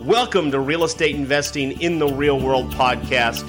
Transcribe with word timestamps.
Welcome 0.00 0.50
to 0.50 0.58
Real 0.58 0.82
Estate 0.82 1.14
Investing 1.14 1.80
in 1.80 2.00
the 2.00 2.08
Real 2.08 2.38
World 2.38 2.70
podcast. 2.72 3.48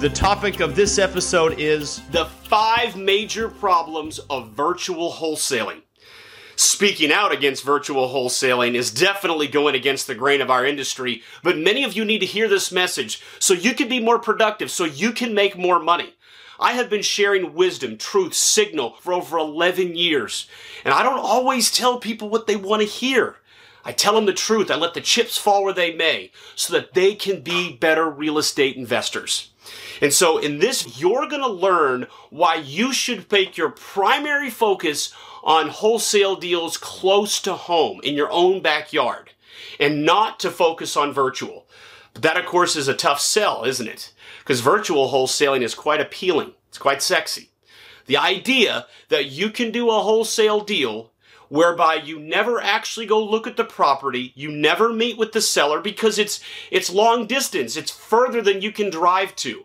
The 0.00 0.08
topic 0.08 0.60
of 0.60 0.74
this 0.74 0.98
episode 0.98 1.60
is 1.60 2.00
the 2.10 2.24
five 2.24 2.96
major 2.96 3.48
problems 3.48 4.18
of 4.30 4.52
virtual 4.52 5.12
wholesaling. 5.12 5.82
Speaking 6.56 7.12
out 7.12 7.32
against 7.32 7.64
virtual 7.64 8.08
wholesaling 8.08 8.74
is 8.74 8.90
definitely 8.90 9.46
going 9.46 9.74
against 9.74 10.06
the 10.06 10.14
grain 10.14 10.40
of 10.40 10.50
our 10.50 10.64
industry, 10.64 11.22
but 11.42 11.58
many 11.58 11.84
of 11.84 11.92
you 11.92 12.04
need 12.04 12.20
to 12.20 12.26
hear 12.26 12.48
this 12.48 12.72
message 12.72 13.22
so 13.38 13.52
you 13.52 13.74
can 13.74 13.88
be 13.88 14.00
more 14.00 14.18
productive, 14.18 14.70
so 14.70 14.84
you 14.84 15.12
can 15.12 15.34
make 15.34 15.56
more 15.56 15.78
money. 15.78 16.14
I 16.58 16.72
have 16.72 16.88
been 16.88 17.02
sharing 17.02 17.54
wisdom, 17.54 17.98
truth, 17.98 18.32
signal 18.32 18.96
for 19.00 19.12
over 19.12 19.36
11 19.36 19.96
years, 19.96 20.48
and 20.82 20.94
I 20.94 21.02
don't 21.02 21.18
always 21.18 21.70
tell 21.70 21.98
people 21.98 22.30
what 22.30 22.46
they 22.46 22.56
want 22.56 22.80
to 22.80 22.88
hear. 22.88 23.36
I 23.84 23.92
tell 23.92 24.14
them 24.14 24.26
the 24.26 24.32
truth. 24.32 24.70
I 24.70 24.76
let 24.76 24.94
the 24.94 25.00
chips 25.00 25.36
fall 25.36 25.62
where 25.62 25.74
they 25.74 25.94
may 25.94 26.30
so 26.56 26.72
that 26.72 26.94
they 26.94 27.14
can 27.14 27.42
be 27.42 27.76
better 27.76 28.08
real 28.08 28.38
estate 28.38 28.76
investors. 28.76 29.50
And 30.00 30.12
so 30.12 30.38
in 30.38 30.58
this, 30.58 31.00
you're 31.00 31.28
going 31.28 31.42
to 31.42 31.48
learn 31.48 32.06
why 32.30 32.56
you 32.56 32.92
should 32.92 33.30
make 33.30 33.56
your 33.56 33.70
primary 33.70 34.50
focus 34.50 35.12
on 35.42 35.68
wholesale 35.68 36.36
deals 36.36 36.76
close 36.76 37.40
to 37.42 37.54
home 37.54 38.00
in 38.02 38.14
your 38.14 38.30
own 38.30 38.62
backyard 38.62 39.30
and 39.78 40.04
not 40.04 40.40
to 40.40 40.50
focus 40.50 40.96
on 40.96 41.12
virtual. 41.12 41.66
But 42.12 42.22
that, 42.22 42.36
of 42.36 42.46
course, 42.46 42.76
is 42.76 42.88
a 42.88 42.94
tough 42.94 43.20
sell, 43.20 43.64
isn't 43.64 43.88
it? 43.88 44.12
Because 44.38 44.60
virtual 44.60 45.10
wholesaling 45.10 45.62
is 45.62 45.74
quite 45.74 46.00
appealing. 46.00 46.54
It's 46.68 46.78
quite 46.78 47.02
sexy. 47.02 47.50
The 48.06 48.16
idea 48.16 48.86
that 49.08 49.26
you 49.26 49.50
can 49.50 49.70
do 49.70 49.90
a 49.90 50.00
wholesale 50.00 50.60
deal 50.60 51.12
whereby 51.54 51.94
you 51.94 52.18
never 52.18 52.60
actually 52.60 53.06
go 53.06 53.24
look 53.24 53.46
at 53.46 53.56
the 53.56 53.62
property, 53.62 54.32
you 54.34 54.50
never 54.50 54.92
meet 54.92 55.16
with 55.16 55.30
the 55.30 55.40
seller 55.40 55.80
because 55.80 56.18
it's 56.18 56.40
it's 56.72 56.90
long 56.90 57.28
distance, 57.28 57.76
it's 57.76 57.92
further 57.92 58.42
than 58.42 58.60
you 58.60 58.72
can 58.72 58.90
drive 58.90 59.36
to. 59.36 59.64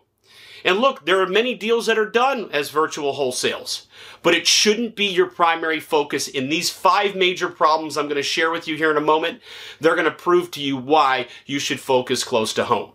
And 0.64 0.78
look, 0.78 1.04
there 1.04 1.20
are 1.20 1.26
many 1.26 1.56
deals 1.56 1.86
that 1.86 1.98
are 1.98 2.08
done 2.08 2.48
as 2.52 2.70
virtual 2.70 3.14
wholesales, 3.14 3.86
but 4.22 4.34
it 4.34 4.46
shouldn't 4.46 4.94
be 4.94 5.06
your 5.06 5.26
primary 5.26 5.80
focus 5.80 6.28
in 6.28 6.48
these 6.48 6.70
five 6.70 7.16
major 7.16 7.48
problems 7.48 7.96
I'm 7.96 8.06
going 8.06 8.16
to 8.16 8.22
share 8.22 8.52
with 8.52 8.68
you 8.68 8.76
here 8.76 8.92
in 8.92 8.96
a 8.96 9.00
moment. 9.00 9.40
They're 9.80 9.96
going 9.96 10.04
to 10.04 10.12
prove 10.12 10.52
to 10.52 10.62
you 10.62 10.76
why 10.76 11.26
you 11.44 11.58
should 11.58 11.80
focus 11.80 12.22
close 12.22 12.54
to 12.54 12.66
home. 12.66 12.92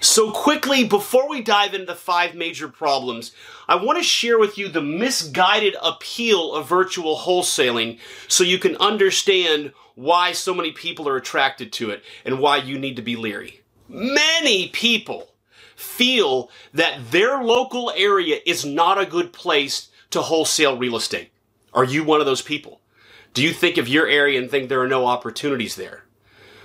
So 0.00 0.30
quickly, 0.30 0.84
before 0.84 1.28
we 1.28 1.42
dive 1.42 1.74
into 1.74 1.86
the 1.86 1.94
five 1.94 2.34
major 2.34 2.68
problems, 2.68 3.32
I 3.68 3.76
want 3.76 3.98
to 3.98 4.04
share 4.04 4.38
with 4.38 4.58
you 4.58 4.68
the 4.68 4.82
misguided 4.82 5.76
appeal 5.82 6.52
of 6.54 6.68
virtual 6.68 7.16
wholesaling 7.16 7.98
so 8.28 8.44
you 8.44 8.58
can 8.58 8.76
understand 8.76 9.72
why 9.94 10.32
so 10.32 10.54
many 10.54 10.72
people 10.72 11.08
are 11.08 11.16
attracted 11.16 11.72
to 11.74 11.90
it 11.90 12.02
and 12.24 12.38
why 12.38 12.58
you 12.58 12.78
need 12.78 12.96
to 12.96 13.02
be 13.02 13.16
leery. 13.16 13.60
Many 13.88 14.68
people 14.68 15.30
feel 15.76 16.50
that 16.72 17.10
their 17.10 17.42
local 17.42 17.92
area 17.96 18.38
is 18.46 18.64
not 18.64 19.00
a 19.00 19.06
good 19.06 19.32
place 19.32 19.88
to 20.10 20.22
wholesale 20.22 20.76
real 20.78 20.96
estate. 20.96 21.30
Are 21.72 21.84
you 21.84 22.04
one 22.04 22.20
of 22.20 22.26
those 22.26 22.42
people? 22.42 22.80
Do 23.32 23.42
you 23.42 23.52
think 23.52 23.78
of 23.78 23.88
your 23.88 24.06
area 24.06 24.40
and 24.40 24.50
think 24.50 24.68
there 24.68 24.80
are 24.80 24.88
no 24.88 25.06
opportunities 25.06 25.76
there? 25.76 26.04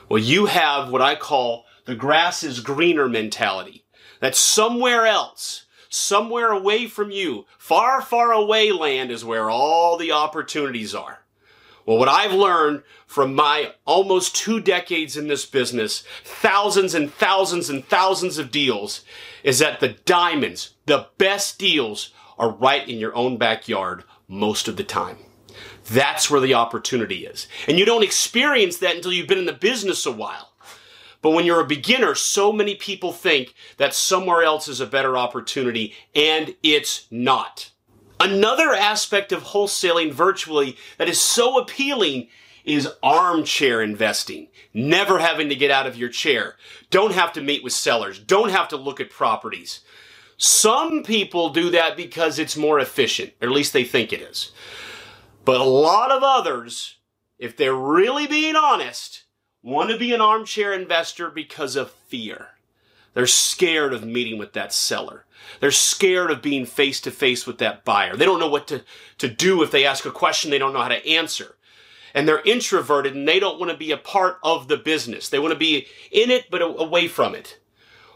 Well, 0.07 0.21
you 0.21 0.47
have 0.47 0.91
what 0.91 1.01
I 1.01 1.15
call 1.15 1.65
the 1.89 1.95
grass 1.95 2.43
is 2.43 2.59
greener 2.59 3.09
mentality. 3.09 3.83
That 4.19 4.35
somewhere 4.35 5.07
else, 5.07 5.65
somewhere 5.89 6.51
away 6.51 6.85
from 6.85 7.09
you, 7.09 7.47
far, 7.57 7.99
far 7.99 8.31
away 8.31 8.71
land 8.71 9.09
is 9.09 9.25
where 9.25 9.49
all 9.49 9.97
the 9.97 10.11
opportunities 10.11 10.93
are. 10.93 11.23
Well, 11.87 11.97
what 11.97 12.07
I've 12.07 12.33
learned 12.33 12.83
from 13.07 13.33
my 13.33 13.73
almost 13.85 14.35
two 14.35 14.59
decades 14.59 15.17
in 15.17 15.29
this 15.29 15.47
business, 15.47 16.03
thousands 16.23 16.93
and 16.93 17.11
thousands 17.11 17.71
and 17.71 17.83
thousands 17.83 18.37
of 18.37 18.51
deals, 18.51 19.03
is 19.43 19.57
that 19.57 19.79
the 19.79 19.95
diamonds, 20.05 20.75
the 20.85 21.07
best 21.17 21.57
deals, 21.57 22.13
are 22.37 22.51
right 22.51 22.87
in 22.87 22.99
your 22.99 23.15
own 23.15 23.37
backyard 23.37 24.03
most 24.27 24.67
of 24.67 24.77
the 24.77 24.83
time. 24.83 25.17
That's 25.89 26.29
where 26.29 26.39
the 26.39 26.53
opportunity 26.53 27.25
is. 27.25 27.47
And 27.67 27.79
you 27.79 27.85
don't 27.85 28.03
experience 28.03 28.77
that 28.77 28.95
until 28.95 29.11
you've 29.11 29.27
been 29.27 29.39
in 29.39 29.47
the 29.47 29.53
business 29.53 30.05
a 30.05 30.11
while. 30.11 30.48
But 31.21 31.31
when 31.31 31.45
you're 31.45 31.59
a 31.61 31.67
beginner, 31.67 32.15
so 32.15 32.51
many 32.51 32.75
people 32.75 33.11
think 33.11 33.53
that 33.77 33.93
somewhere 33.93 34.43
else 34.43 34.67
is 34.67 34.79
a 34.79 34.85
better 34.85 35.17
opportunity, 35.17 35.93
and 36.15 36.55
it's 36.63 37.07
not. 37.11 37.71
Another 38.19 38.73
aspect 38.73 39.31
of 39.31 39.43
wholesaling 39.43 40.11
virtually 40.11 40.77
that 40.97 41.09
is 41.09 41.19
so 41.19 41.57
appealing 41.57 42.27
is 42.65 42.89
armchair 43.01 43.81
investing. 43.81 44.47
Never 44.73 45.19
having 45.19 45.49
to 45.49 45.55
get 45.55 45.71
out 45.71 45.87
of 45.87 45.97
your 45.97 46.09
chair. 46.09 46.55
Don't 46.89 47.13
have 47.13 47.33
to 47.33 47.41
meet 47.41 47.63
with 47.63 47.73
sellers. 47.73 48.19
Don't 48.19 48.51
have 48.51 48.67
to 48.69 48.77
look 48.77 48.99
at 48.99 49.09
properties. 49.09 49.81
Some 50.37 51.03
people 51.03 51.49
do 51.49 51.69
that 51.71 51.97
because 51.97 52.39
it's 52.39 52.55
more 52.55 52.79
efficient, 52.79 53.33
or 53.41 53.47
at 53.47 53.53
least 53.53 53.73
they 53.73 53.83
think 53.83 54.13
it 54.13 54.21
is. 54.21 54.51
But 55.43 55.59
a 55.59 55.65
lot 55.65 56.11
of 56.11 56.23
others, 56.23 56.97
if 57.37 57.57
they're 57.57 57.73
really 57.73 58.27
being 58.27 58.55
honest, 58.55 59.23
want 59.61 59.89
to 59.89 59.97
be 59.97 60.13
an 60.13 60.21
armchair 60.21 60.73
investor 60.73 61.29
because 61.29 61.75
of 61.75 61.91
fear. 61.91 62.49
They're 63.13 63.27
scared 63.27 63.93
of 63.93 64.05
meeting 64.05 64.37
with 64.37 64.53
that 64.53 64.71
seller. 64.71 65.25
They're 65.59 65.71
scared 65.71 66.31
of 66.31 66.41
being 66.41 66.65
face 66.65 67.01
to 67.01 67.11
face 67.11 67.45
with 67.45 67.57
that 67.57 67.83
buyer. 67.83 68.15
They 68.15 68.25
don't 68.25 68.39
know 68.39 68.49
what 68.49 68.67
to, 68.67 68.83
to 69.17 69.27
do 69.27 69.63
if 69.63 69.71
they 69.71 69.85
ask 69.85 70.05
a 70.05 70.11
question 70.11 70.51
they 70.51 70.57
don't 70.57 70.73
know 70.73 70.81
how 70.81 70.89
to 70.89 71.07
answer. 71.07 71.55
And 72.13 72.27
they're 72.27 72.41
introverted 72.41 73.15
and 73.15 73.27
they 73.27 73.39
don't 73.39 73.59
want 73.59 73.71
to 73.71 73.77
be 73.77 73.91
a 73.91 73.97
part 73.97 74.39
of 74.43 74.67
the 74.67 74.77
business. 74.77 75.29
They 75.29 75.39
want 75.39 75.53
to 75.53 75.59
be 75.59 75.87
in 76.11 76.31
it 76.31 76.45
but 76.49 76.61
away 76.61 77.07
from 77.07 77.35
it. 77.35 77.59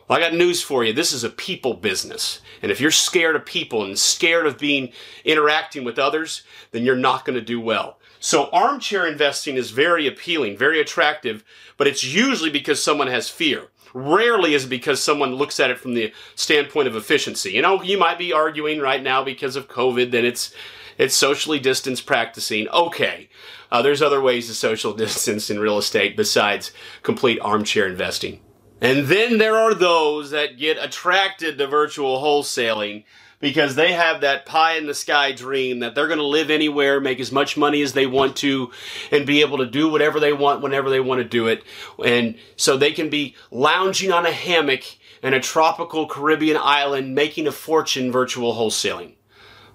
Well, 0.08 0.18
I 0.18 0.22
got 0.22 0.34
news 0.34 0.62
for 0.62 0.84
you. 0.84 0.94
This 0.94 1.14
is 1.14 1.24
a 1.24 1.30
people 1.30 1.76
business. 1.76 2.42
And 2.62 2.72
if 2.72 2.82
you're 2.82 2.92
scared 2.92 3.36
of 3.36 3.46
people 3.46 3.84
and 3.84 3.98
scared 3.98 4.46
of 4.46 4.58
being 4.58 4.92
interacting 5.24 5.84
with 5.84 6.00
others, 6.00 6.44
then 6.72 6.84
you're 6.84 6.96
not 6.96 7.24
going 7.26 7.36
to 7.36 7.46
do 7.46 7.60
well. 7.60 8.00
So 8.24 8.50
armchair 8.54 9.06
investing 9.06 9.58
is 9.58 9.72
very 9.72 10.08
appealing, 10.08 10.56
very 10.56 10.80
attractive, 10.80 11.44
but 11.76 11.88
it's 11.88 12.06
usually 12.06 12.50
because 12.50 12.82
someone 12.82 13.08
has 13.08 13.28
fear. 13.28 13.68
Rarely 13.94 14.54
is 14.54 14.64
it 14.64 14.70
because 14.70 15.04
someone 15.04 15.36
looks 15.36 15.60
at 15.60 15.70
it 15.70 15.78
from 15.78 15.94
the 15.94 16.14
standpoint 16.34 16.88
of 16.88 16.96
efficiency. 16.96 17.52
You 17.52 17.62
know, 17.62 17.84
you 17.84 17.98
might 17.98 18.18
be 18.18 18.32
arguing 18.32 18.80
right 18.80 19.04
now 19.04 19.26
because 19.26 19.58
of 19.58 19.68
COVID 19.68 20.12
that 20.12 20.24
it's 20.24 20.54
it's 20.98 21.18
socially 21.18 21.60
distanced 21.60 22.06
practicing. 22.06 22.70
Okay, 22.70 23.28
uh, 23.70 23.82
there's 23.82 24.02
other 24.02 24.22
ways 24.22 24.48
to 24.48 24.54
social 24.54 24.94
distance 25.04 25.50
in 25.50 25.60
real 25.60 25.78
estate 25.78 26.16
besides 26.16 26.72
complete 27.02 27.40
armchair 27.42 27.90
investing. 27.90 28.40
And 28.84 29.08
then 29.08 29.38
there 29.38 29.56
are 29.56 29.74
those 29.74 30.32
that 30.32 30.58
get 30.58 30.78
attracted 30.78 31.58
to 31.58 31.68
virtual 31.68 32.22
wholesaling 32.22 33.06
because 33.40 33.76
they 33.76 33.94
have 33.94 34.20
that 34.22 34.46
pie 34.46 34.76
in 34.76 34.88
the 34.88 34.94
sky 34.94 35.32
dream 35.32 35.80
that 35.80 35.96
they're 35.96 36.08
going 36.08 36.20
to 36.20 36.26
live 36.26 36.50
anywhere, 36.50 37.00
make 37.00 37.22
as 37.22 37.32
much 37.32 37.56
money 37.56 37.82
as 37.82 37.94
they 37.94 38.06
want 38.06 38.36
to, 38.38 38.72
and 39.10 39.26
be 39.26 39.40
able 39.40 39.60
to 39.60 39.66
do 39.66 39.88
whatever 39.88 40.20
they 40.20 40.34
want 40.34 40.62
whenever 40.62 40.90
they 40.90 41.00
want 41.00 41.20
to 41.20 41.24
do 41.24 41.48
it. 41.48 41.64
And 42.06 42.36
so 42.58 42.76
they 42.76 42.92
can 42.92 43.10
be 43.10 43.36
lounging 43.52 44.12
on 44.12 44.26
a 44.26 44.32
hammock 44.34 44.84
in 45.24 45.34
a 45.34 45.40
tropical 45.40 46.06
Caribbean 46.06 46.58
island 46.58 47.16
making 47.16 47.48
a 47.48 47.54
fortune 47.54 48.12
virtual 48.12 48.54
wholesaling. 48.54 49.14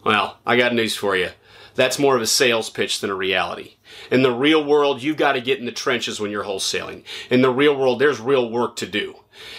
Well, 0.05 0.37
I 0.45 0.59
got 0.59 0.75
news 0.75 0.97
for 0.97 1.17
you. 1.17 1.31
That's 1.79 1.97
more 1.97 2.17
of 2.17 2.23
a 2.23 2.27
sales 2.27 2.71
pitch 2.71 3.01
than 3.01 3.09
a 3.09 3.15
reality. 3.15 3.75
In 4.11 4.23
the 4.23 4.33
real 4.33 4.65
world, 4.65 5.01
you've 5.01 5.17
got 5.17 5.35
to 5.35 5.41
get 5.41 5.61
in 5.61 5.65
the 5.65 5.71
trenches 5.71 6.19
when 6.19 6.33
you're 6.33 6.43
wholesaling. 6.43 7.05
In 7.31 7.41
the 7.41 7.53
real 7.53 7.77
world, 7.77 8.01
there's 8.01 8.19
real 8.19 8.51
work 8.51 8.75
to 8.77 8.87
do. 8.87 9.15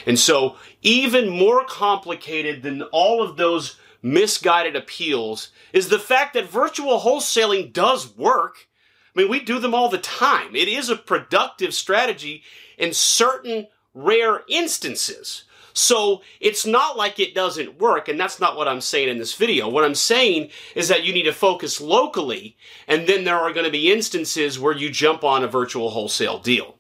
And 0.06 0.20
so, 0.20 0.58
even 0.82 1.30
more 1.30 1.64
complicated 1.64 2.62
than 2.62 2.82
all 2.92 3.24
of 3.24 3.38
those 3.38 3.80
misguided 4.02 4.76
appeals 4.76 5.54
is 5.72 5.88
the 5.88 5.98
fact 5.98 6.34
that 6.34 6.50
virtual 6.50 7.00
wholesaling 7.00 7.72
does 7.72 8.14
work. 8.18 8.68
I 9.16 9.22
mean, 9.22 9.32
we 9.32 9.40
do 9.40 9.58
them 9.58 9.74
all 9.74 9.88
the 9.88 9.98
time. 9.98 10.58
It 10.58 10.68
is 10.68 10.90
a 10.90 10.98
productive 10.98 11.74
strategy 11.74 12.44
in 12.78 12.92
certain 12.92 13.68
rare 13.94 14.42
instances. 14.50 15.46
So 15.80 16.24
it's 16.42 16.66
not 16.66 16.98
like 16.98 17.20
it 17.20 17.34
doesn't 17.34 17.80
work, 17.80 18.10
and 18.10 18.20
that's 18.20 18.38
not 18.38 18.58
what 18.58 18.68
I'm 18.68 18.82
saying 18.82 19.08
in 19.08 19.18
this 19.18 19.34
video. 19.34 19.70
What 19.70 19.86
I'm 19.86 19.96
saying 19.96 20.50
is 20.76 20.90
that 20.90 21.06
you 21.06 21.14
need 21.14 21.24
to 21.24 21.32
focus 21.32 21.80
locally, 21.80 22.58
and 22.86 23.08
then 23.08 23.24
there 23.24 23.38
are 23.38 23.54
going 23.54 23.66
to 23.66 23.72
be 23.72 23.90
instances 23.90 24.60
where 24.60 24.76
you 24.76 24.90
jump 24.90 25.24
on 25.24 25.42
a 25.42 25.48
virtual 25.48 25.92
wholesale 25.92 26.38
deal. 26.38 26.76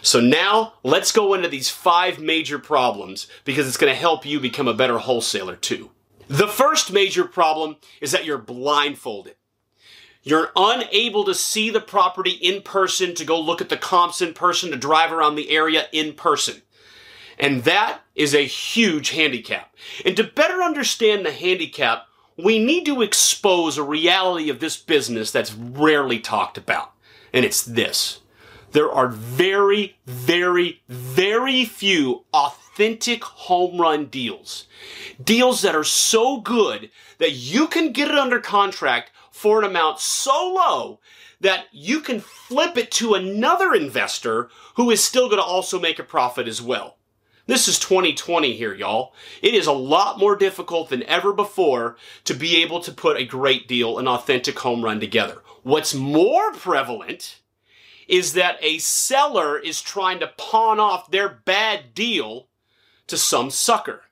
So 0.00 0.20
now 0.20 0.74
let's 0.82 1.12
go 1.12 1.34
into 1.34 1.48
these 1.48 1.68
five 1.68 2.20
major 2.20 2.58
problems 2.58 3.26
because 3.44 3.68
it's 3.68 3.76
going 3.76 3.92
to 3.92 4.00
help 4.00 4.24
you 4.24 4.40
become 4.40 4.66
a 4.66 4.72
better 4.72 4.96
wholesaler 4.96 5.56
too. 5.56 5.90
The 6.28 6.48
first 6.48 6.90
major 6.90 7.26
problem 7.26 7.76
is 8.00 8.12
that 8.12 8.24
you're 8.24 8.38
blindfolded. 8.38 9.34
You're 10.22 10.52
unable 10.56 11.24
to 11.24 11.34
see 11.34 11.68
the 11.68 11.80
property 11.82 12.30
in 12.30 12.62
person, 12.62 13.14
to 13.16 13.26
go 13.26 13.38
look 13.38 13.60
at 13.60 13.68
the 13.68 13.76
comps 13.76 14.22
in 14.22 14.32
person, 14.32 14.70
to 14.70 14.78
drive 14.78 15.12
around 15.12 15.34
the 15.34 15.50
area 15.50 15.84
in 15.92 16.14
person. 16.14 16.62
And 17.38 17.64
that 17.64 18.00
is 18.18 18.34
a 18.34 18.44
huge 18.44 19.10
handicap. 19.10 19.74
And 20.04 20.16
to 20.16 20.24
better 20.24 20.62
understand 20.62 21.24
the 21.24 21.32
handicap, 21.32 22.06
we 22.36 22.58
need 22.58 22.84
to 22.86 23.00
expose 23.00 23.78
a 23.78 23.82
reality 23.82 24.50
of 24.50 24.60
this 24.60 24.76
business 24.76 25.30
that's 25.30 25.54
rarely 25.54 26.18
talked 26.18 26.58
about. 26.58 26.92
And 27.32 27.44
it's 27.44 27.64
this. 27.64 28.20
there 28.72 28.90
are 28.90 29.08
very, 29.08 29.96
very, 30.06 30.82
very 30.88 31.64
few 31.64 32.24
authentic 32.34 33.24
home 33.24 33.80
run 33.80 34.06
deals. 34.06 34.66
Deals 35.22 35.62
that 35.62 35.74
are 35.74 35.84
so 35.84 36.40
good 36.40 36.90
that 37.18 37.32
you 37.32 37.66
can 37.66 37.92
get 37.92 38.08
it 38.08 38.18
under 38.18 38.40
contract 38.40 39.10
for 39.30 39.58
an 39.58 39.64
amount 39.64 40.00
so 40.00 40.52
low 40.54 41.00
that 41.40 41.66
you 41.72 42.00
can 42.00 42.20
flip 42.20 42.76
it 42.76 42.90
to 42.90 43.14
another 43.14 43.72
investor 43.72 44.50
who 44.74 44.90
is 44.90 45.02
still 45.02 45.28
going 45.28 45.40
to 45.40 45.44
also 45.44 45.78
make 45.80 45.98
a 45.98 46.04
profit 46.04 46.48
as 46.48 46.60
well. 46.60 46.97
This 47.48 47.66
is 47.66 47.78
2020 47.78 48.52
here, 48.52 48.74
y'all. 48.74 49.14
It 49.40 49.54
is 49.54 49.66
a 49.66 49.72
lot 49.72 50.18
more 50.18 50.36
difficult 50.36 50.90
than 50.90 51.02
ever 51.04 51.32
before 51.32 51.96
to 52.24 52.34
be 52.34 52.56
able 52.56 52.80
to 52.80 52.92
put 52.92 53.16
a 53.16 53.24
great 53.24 53.66
deal, 53.66 53.98
an 53.98 54.06
authentic 54.06 54.58
home 54.58 54.84
run 54.84 55.00
together. 55.00 55.38
What's 55.62 55.94
more 55.94 56.52
prevalent 56.52 57.40
is 58.06 58.34
that 58.34 58.58
a 58.60 58.76
seller 58.76 59.58
is 59.58 59.80
trying 59.80 60.20
to 60.20 60.34
pawn 60.36 60.78
off 60.78 61.10
their 61.10 61.40
bad 61.46 61.94
deal 61.94 62.48
to 63.06 63.16
some 63.16 63.48
sucker. 63.48 64.02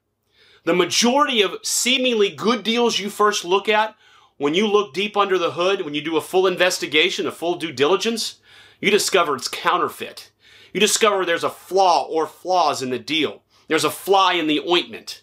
The 0.64 0.72
majority 0.72 1.42
of 1.42 1.58
seemingly 1.62 2.30
good 2.30 2.62
deals 2.62 2.98
you 2.98 3.10
first 3.10 3.44
look 3.44 3.68
at, 3.68 3.96
when 4.38 4.54
you 4.54 4.66
look 4.66 4.94
deep 4.94 5.14
under 5.14 5.36
the 5.36 5.50
hood, 5.50 5.82
when 5.82 5.92
you 5.92 6.00
do 6.00 6.16
a 6.16 6.22
full 6.22 6.46
investigation, 6.46 7.26
a 7.26 7.32
full 7.32 7.56
due 7.56 7.72
diligence, 7.72 8.36
you 8.80 8.90
discover 8.90 9.36
it's 9.36 9.46
counterfeit 9.46 10.30
you 10.72 10.80
discover 10.80 11.24
there's 11.24 11.44
a 11.44 11.50
flaw 11.50 12.06
or 12.06 12.26
flaws 12.26 12.82
in 12.82 12.90
the 12.90 12.98
deal. 12.98 13.42
There's 13.68 13.84
a 13.84 13.90
fly 13.90 14.34
in 14.34 14.46
the 14.46 14.60
ointment. 14.68 15.22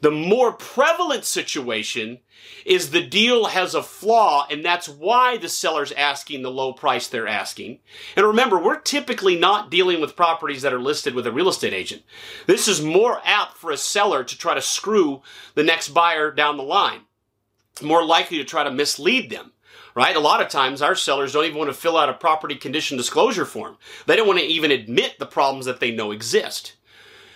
The 0.00 0.10
more 0.10 0.52
prevalent 0.52 1.24
situation 1.24 2.18
is 2.66 2.90
the 2.90 3.06
deal 3.06 3.46
has 3.46 3.74
a 3.74 3.82
flaw 3.82 4.46
and 4.50 4.62
that's 4.62 4.86
why 4.86 5.38
the 5.38 5.48
seller's 5.48 5.92
asking 5.92 6.42
the 6.42 6.50
low 6.50 6.74
price 6.74 7.08
they're 7.08 7.26
asking. 7.26 7.78
And 8.14 8.26
remember, 8.26 8.58
we're 8.58 8.80
typically 8.80 9.38
not 9.38 9.70
dealing 9.70 10.02
with 10.02 10.14
properties 10.14 10.60
that 10.60 10.74
are 10.74 10.80
listed 10.80 11.14
with 11.14 11.26
a 11.26 11.32
real 11.32 11.48
estate 11.48 11.72
agent. 11.72 12.02
This 12.46 12.68
is 12.68 12.82
more 12.82 13.22
apt 13.24 13.56
for 13.56 13.70
a 13.70 13.78
seller 13.78 14.22
to 14.24 14.36
try 14.36 14.52
to 14.52 14.60
screw 14.60 15.22
the 15.54 15.64
next 15.64 15.88
buyer 15.88 16.30
down 16.30 16.58
the 16.58 16.62
line. 16.62 17.00
More 17.82 18.04
likely 18.04 18.36
to 18.36 18.44
try 18.44 18.62
to 18.62 18.70
mislead 18.70 19.30
them 19.30 19.52
right? 19.94 20.16
A 20.16 20.20
lot 20.20 20.42
of 20.42 20.48
times 20.48 20.82
our 20.82 20.94
sellers 20.94 21.32
don't 21.32 21.44
even 21.44 21.58
want 21.58 21.70
to 21.70 21.74
fill 21.74 21.96
out 21.96 22.08
a 22.08 22.14
property 22.14 22.56
condition 22.56 22.96
disclosure 22.96 23.44
form. 23.44 23.76
They 24.06 24.16
don't 24.16 24.26
want 24.26 24.40
to 24.40 24.44
even 24.44 24.70
admit 24.70 25.18
the 25.18 25.26
problems 25.26 25.66
that 25.66 25.80
they 25.80 25.90
know 25.90 26.10
exist. 26.10 26.74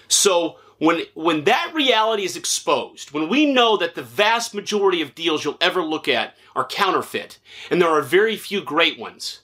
So 0.08 0.56
when 0.78 1.02
when 1.14 1.44
that 1.44 1.72
reality 1.74 2.24
is 2.24 2.36
exposed, 2.36 3.10
when 3.10 3.28
we 3.28 3.52
know 3.52 3.76
that 3.76 3.94
the 3.94 4.02
vast 4.02 4.54
majority 4.54 5.02
of 5.02 5.14
deals 5.14 5.44
you'll 5.44 5.58
ever 5.60 5.82
look 5.82 6.08
at 6.08 6.36
are 6.54 6.66
counterfeit 6.66 7.38
and 7.70 7.80
there 7.80 7.88
are 7.88 8.02
very 8.02 8.36
few 8.36 8.62
great 8.62 8.98
ones, 8.98 9.40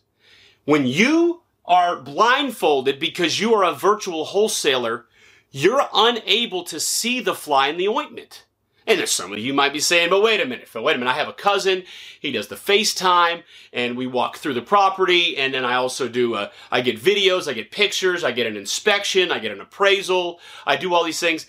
when 0.64 0.86
you 0.86 1.42
are 1.66 1.96
blindfolded 1.96 3.00
because 3.00 3.40
you 3.40 3.54
are 3.54 3.64
a 3.64 3.74
virtual 3.74 4.26
wholesaler, 4.26 5.06
you're 5.50 5.88
unable 5.94 6.64
to 6.64 6.78
see 6.80 7.20
the 7.20 7.34
fly 7.34 7.68
in 7.68 7.76
the 7.76 7.88
ointment. 7.88 8.43
And 8.86 8.98
there's 8.98 9.12
some 9.12 9.32
of 9.32 9.38
you 9.38 9.54
might 9.54 9.72
be 9.72 9.80
saying, 9.80 10.10
but 10.10 10.22
wait 10.22 10.40
a 10.40 10.44
minute, 10.44 10.68
Phil, 10.68 10.82
wait 10.82 10.96
a 10.96 10.98
minute, 10.98 11.10
I 11.10 11.16
have 11.16 11.28
a 11.28 11.32
cousin, 11.32 11.84
he 12.20 12.30
does 12.30 12.48
the 12.48 12.54
FaceTime, 12.54 13.42
and 13.72 13.96
we 13.96 14.06
walk 14.06 14.36
through 14.36 14.54
the 14.54 14.60
property, 14.60 15.38
and 15.38 15.54
then 15.54 15.64
I 15.64 15.74
also 15.74 16.06
do, 16.06 16.34
a, 16.34 16.50
I 16.70 16.82
get 16.82 17.00
videos, 17.00 17.48
I 17.48 17.54
get 17.54 17.70
pictures, 17.70 18.24
I 18.24 18.32
get 18.32 18.46
an 18.46 18.58
inspection, 18.58 19.32
I 19.32 19.38
get 19.38 19.52
an 19.52 19.60
appraisal, 19.60 20.38
I 20.66 20.76
do 20.76 20.92
all 20.92 21.02
these 21.02 21.20
things. 21.20 21.46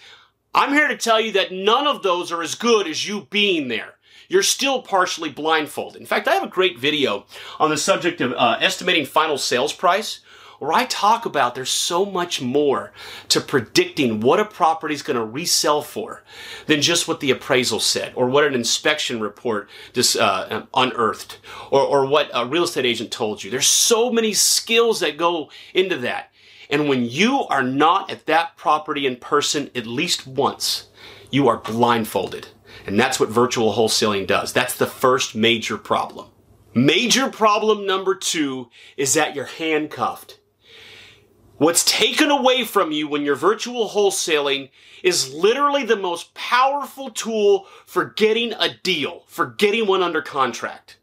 I'm 0.53 0.71
here 0.71 0.87
to 0.87 0.95
tell 0.95 1.19
you 1.19 1.33
that 1.33 1.51
none 1.51 1.87
of 1.87 2.03
those 2.03 2.31
are 2.31 2.41
as 2.41 2.55
good 2.55 2.87
as 2.87 3.05
you 3.05 3.27
being 3.29 3.67
there. 3.67 3.95
You're 4.29 4.41
still 4.41 4.81
partially 4.81 5.29
blindfolded. 5.29 5.99
In 5.99 6.07
fact, 6.07 6.29
I 6.29 6.33
have 6.33 6.43
a 6.43 6.47
great 6.47 6.79
video 6.79 7.25
on 7.59 7.69
the 7.69 7.77
subject 7.77 8.21
of 8.21 8.31
uh, 8.31 8.57
estimating 8.61 9.05
final 9.05 9.37
sales 9.37 9.73
price 9.73 10.21
where 10.59 10.73
I 10.73 10.85
talk 10.85 11.25
about 11.25 11.55
there's 11.55 11.69
so 11.69 12.05
much 12.05 12.41
more 12.41 12.91
to 13.29 13.41
predicting 13.41 14.19
what 14.19 14.39
a 14.39 14.45
property 14.45 14.93
is 14.93 15.01
going 15.01 15.17
to 15.17 15.25
resell 15.25 15.81
for 15.81 16.23
than 16.67 16.81
just 16.81 17.07
what 17.07 17.19
the 17.19 17.31
appraisal 17.31 17.79
said 17.79 18.13
or 18.15 18.27
what 18.27 18.45
an 18.45 18.53
inspection 18.53 19.19
report 19.19 19.69
just 19.93 20.17
uh, 20.17 20.63
unearthed 20.73 21.39
or, 21.71 21.81
or 21.81 22.05
what 22.05 22.29
a 22.33 22.45
real 22.45 22.63
estate 22.63 22.85
agent 22.85 23.11
told 23.11 23.43
you. 23.43 23.51
There's 23.51 23.67
so 23.67 24.11
many 24.11 24.33
skills 24.33 24.99
that 25.01 25.17
go 25.17 25.49
into 25.73 25.97
that. 25.97 26.31
And 26.69 26.89
when 26.89 27.05
you 27.05 27.41
are 27.43 27.63
not 27.63 28.09
at 28.09 28.25
that 28.25 28.57
property 28.57 29.05
in 29.05 29.17
person 29.17 29.69
at 29.75 29.85
least 29.85 30.25
once, 30.25 30.87
you 31.29 31.47
are 31.47 31.57
blindfolded. 31.57 32.47
And 32.87 32.99
that's 32.99 33.19
what 33.19 33.29
virtual 33.29 33.73
wholesaling 33.73 34.27
does. 34.27 34.53
That's 34.53 34.77
the 34.77 34.87
first 34.87 35.35
major 35.35 35.77
problem. 35.77 36.27
Major 36.73 37.29
problem 37.29 37.85
number 37.85 38.15
two 38.15 38.69
is 38.97 39.13
that 39.13 39.35
you're 39.35 39.45
handcuffed. 39.45 40.39
What's 41.57 41.85
taken 41.85 42.31
away 42.31 42.65
from 42.65 42.91
you 42.91 43.07
when 43.07 43.23
you're 43.23 43.35
virtual 43.35 43.89
wholesaling 43.89 44.71
is 45.01 45.33
literally 45.33 45.85
the 45.85 45.95
most 45.95 46.33
powerful 46.33 47.09
tool 47.09 47.67
for 47.85 48.03
getting 48.03 48.51
a 48.53 48.75
deal, 48.83 49.23
for 49.27 49.45
getting 49.45 49.87
one 49.87 50.01
under 50.03 50.21
contract. 50.21 50.97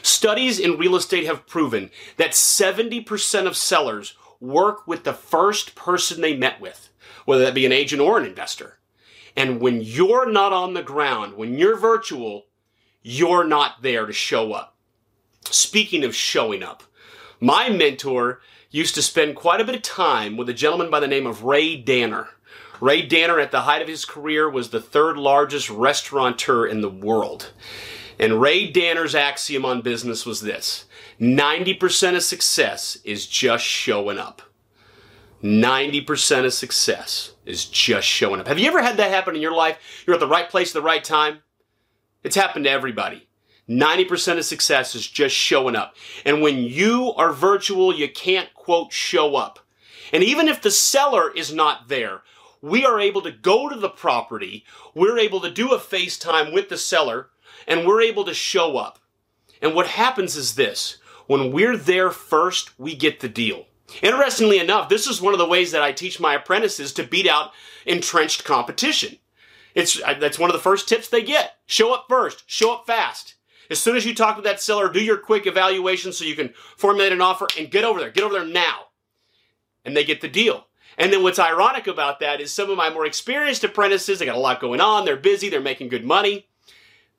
Studies 0.00 0.58
in 0.58 0.78
real 0.78 0.96
estate 0.96 1.26
have 1.26 1.46
proven 1.46 1.90
that 2.16 2.30
70% 2.30 3.46
of 3.46 3.58
sellers 3.58 4.16
work 4.40 4.86
with 4.86 5.04
the 5.04 5.12
first 5.12 5.74
person 5.74 6.22
they 6.22 6.34
met 6.34 6.62
with, 6.62 6.88
whether 7.26 7.44
that 7.44 7.52
be 7.52 7.66
an 7.66 7.72
agent 7.72 8.00
or 8.00 8.18
an 8.18 8.24
investor. 8.24 8.78
And 9.36 9.60
when 9.60 9.82
you're 9.82 10.30
not 10.30 10.54
on 10.54 10.72
the 10.72 10.82
ground, 10.82 11.36
when 11.36 11.58
you're 11.58 11.76
virtual, 11.76 12.46
you're 13.02 13.44
not 13.44 13.82
there 13.82 14.06
to 14.06 14.14
show 14.14 14.54
up. 14.54 14.76
Speaking 15.44 16.04
of 16.04 16.14
showing 16.14 16.62
up, 16.62 16.84
my 17.38 17.68
mentor 17.68 18.40
used 18.70 18.94
to 18.94 19.02
spend 19.02 19.36
quite 19.36 19.60
a 19.60 19.64
bit 19.64 19.74
of 19.74 19.82
time 19.82 20.36
with 20.36 20.48
a 20.48 20.54
gentleman 20.54 20.90
by 20.90 21.00
the 21.00 21.08
name 21.08 21.26
of 21.26 21.44
Ray 21.44 21.76
Danner. 21.76 22.28
Ray 22.80 23.02
Danner, 23.02 23.38
at 23.38 23.50
the 23.50 23.62
height 23.62 23.82
of 23.82 23.88
his 23.88 24.04
career, 24.04 24.48
was 24.48 24.70
the 24.70 24.80
third 24.80 25.16
largest 25.16 25.68
restaurateur 25.68 26.66
in 26.66 26.80
the 26.80 26.88
world. 26.88 27.52
And 28.18 28.40
Ray 28.40 28.70
Danner's 28.70 29.14
axiom 29.14 29.64
on 29.64 29.82
business 29.82 30.24
was 30.24 30.40
this 30.40 30.86
90% 31.20 32.16
of 32.16 32.22
success 32.22 32.98
is 33.04 33.26
just 33.26 33.64
showing 33.64 34.18
up. 34.18 34.42
90% 35.42 36.44
of 36.44 36.52
success 36.52 37.32
is 37.46 37.64
just 37.64 38.06
showing 38.06 38.40
up. 38.40 38.46
Have 38.46 38.58
you 38.58 38.68
ever 38.68 38.82
had 38.82 38.98
that 38.98 39.10
happen 39.10 39.34
in 39.34 39.42
your 39.42 39.54
life? 39.54 39.78
You're 40.06 40.14
at 40.14 40.20
the 40.20 40.26
right 40.26 40.48
place 40.48 40.70
at 40.70 40.74
the 40.74 40.82
right 40.82 41.02
time? 41.02 41.40
It's 42.22 42.36
happened 42.36 42.66
to 42.66 42.70
everybody. 42.70 43.26
90% 43.70 44.36
of 44.36 44.44
success 44.44 44.94
is 44.94 45.06
just 45.06 45.34
showing 45.34 45.76
up. 45.76 45.94
And 46.24 46.42
when 46.42 46.58
you 46.58 47.12
are 47.16 47.32
virtual, 47.32 47.94
you 47.94 48.10
can't 48.10 48.52
quote 48.70 48.92
show 48.92 49.34
up. 49.34 49.58
And 50.12 50.22
even 50.22 50.46
if 50.46 50.62
the 50.62 50.70
seller 50.70 51.32
is 51.34 51.52
not 51.52 51.88
there, 51.88 52.22
we 52.62 52.86
are 52.86 53.00
able 53.00 53.20
to 53.22 53.32
go 53.32 53.68
to 53.68 53.74
the 53.74 53.88
property, 53.88 54.64
we're 54.94 55.18
able 55.18 55.40
to 55.40 55.50
do 55.50 55.72
a 55.72 55.78
FaceTime 55.78 56.54
with 56.54 56.68
the 56.68 56.78
seller, 56.78 57.30
and 57.66 57.84
we're 57.84 58.00
able 58.00 58.24
to 58.24 58.32
show 58.32 58.76
up. 58.76 59.00
And 59.60 59.74
what 59.74 59.88
happens 59.88 60.36
is 60.36 60.54
this 60.54 60.98
when 61.26 61.50
we're 61.50 61.76
there 61.76 62.12
first, 62.12 62.78
we 62.78 62.94
get 62.94 63.18
the 63.18 63.28
deal. 63.28 63.66
Interestingly 64.02 64.60
enough, 64.60 64.88
this 64.88 65.08
is 65.08 65.20
one 65.20 65.34
of 65.34 65.40
the 65.40 65.48
ways 65.48 65.72
that 65.72 65.82
I 65.82 65.90
teach 65.90 66.20
my 66.20 66.34
apprentices 66.34 66.92
to 66.92 67.02
beat 67.02 67.26
out 67.26 67.50
entrenched 67.86 68.44
competition. 68.44 69.16
It's 69.74 70.00
that's 70.00 70.38
one 70.38 70.48
of 70.48 70.54
the 70.54 70.62
first 70.62 70.88
tips 70.88 71.08
they 71.08 71.22
get. 71.22 71.56
Show 71.66 71.92
up 71.92 72.06
first, 72.08 72.44
show 72.46 72.72
up 72.72 72.86
fast. 72.86 73.34
As 73.70 73.78
soon 73.78 73.96
as 73.96 74.04
you 74.04 74.14
talk 74.14 74.36
to 74.36 74.42
that 74.42 74.60
seller, 74.60 74.92
do 74.92 75.02
your 75.02 75.16
quick 75.16 75.46
evaluation 75.46 76.12
so 76.12 76.24
you 76.24 76.34
can 76.34 76.52
formulate 76.76 77.12
an 77.12 77.20
offer 77.20 77.46
and 77.56 77.70
get 77.70 77.84
over 77.84 78.00
there. 78.00 78.10
Get 78.10 78.24
over 78.24 78.34
there 78.34 78.44
now. 78.44 78.88
And 79.84 79.96
they 79.96 80.04
get 80.04 80.20
the 80.20 80.28
deal. 80.28 80.66
And 80.98 81.12
then 81.12 81.22
what's 81.22 81.38
ironic 81.38 81.86
about 81.86 82.20
that 82.20 82.40
is 82.40 82.52
some 82.52 82.68
of 82.68 82.76
my 82.76 82.90
more 82.90 83.06
experienced 83.06 83.64
apprentices, 83.64 84.18
they 84.18 84.26
got 84.26 84.36
a 84.36 84.40
lot 84.40 84.60
going 84.60 84.80
on, 84.80 85.04
they're 85.04 85.16
busy, 85.16 85.48
they're 85.48 85.60
making 85.60 85.88
good 85.88 86.04
money. 86.04 86.48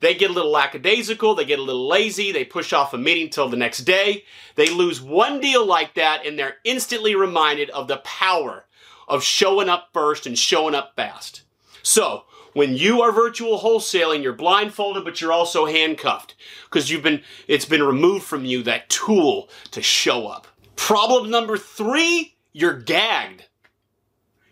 They 0.00 0.14
get 0.14 0.30
a 0.30 0.34
little 0.34 0.50
lackadaisical, 0.50 1.36
they 1.36 1.44
get 1.44 1.60
a 1.60 1.62
little 1.62 1.88
lazy, 1.88 2.32
they 2.32 2.44
push 2.44 2.72
off 2.72 2.92
a 2.92 2.98
meeting 2.98 3.30
till 3.30 3.48
the 3.48 3.56
next 3.56 3.80
day. 3.80 4.24
They 4.56 4.68
lose 4.68 5.00
one 5.00 5.40
deal 5.40 5.64
like 5.64 5.94
that 5.94 6.26
and 6.26 6.38
they're 6.38 6.56
instantly 6.64 7.14
reminded 7.14 7.70
of 7.70 7.88
the 7.88 7.98
power 7.98 8.66
of 9.08 9.22
showing 9.22 9.68
up 9.68 9.90
first 9.92 10.26
and 10.26 10.38
showing 10.38 10.74
up 10.74 10.94
fast. 10.96 11.42
So, 11.82 12.24
when 12.52 12.76
you 12.76 13.02
are 13.02 13.12
virtual 13.12 13.58
wholesaling, 13.58 14.22
you're 14.22 14.32
blindfolded, 14.32 15.04
but 15.04 15.20
you're 15.20 15.32
also 15.32 15.66
handcuffed 15.66 16.34
because 16.64 16.90
you've 16.90 17.02
been, 17.02 17.22
it's 17.48 17.64
been 17.64 17.82
removed 17.82 18.24
from 18.24 18.44
you 18.44 18.62
that 18.62 18.88
tool 18.88 19.48
to 19.70 19.82
show 19.82 20.26
up. 20.26 20.46
Problem 20.76 21.30
number 21.30 21.56
three, 21.56 22.36
you're 22.52 22.78
gagged. 22.78 23.44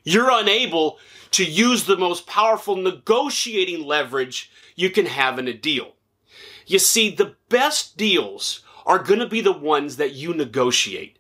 You're 0.05 0.31
unable 0.31 0.99
to 1.33 1.45
use 1.45 1.85
the 1.85 1.97
most 1.97 2.27
powerful 2.27 2.77
negotiating 2.77 3.85
leverage 3.85 4.51
you 4.75 4.91
can 4.91 5.07
have 5.07 5.39
in 5.39 5.47
a 5.47 5.53
deal. 5.53 5.93
You 6.67 6.79
see, 6.79 7.15
the 7.15 7.35
best 7.49 7.97
deals 7.97 8.63
are 8.87 8.99
going 8.99 9.21
to 9.21 9.27
be 9.27 9.41
the 9.41 9.53
ones 9.53 9.97
that 9.97 10.15
you 10.15 10.33
negotiate. 10.35 11.19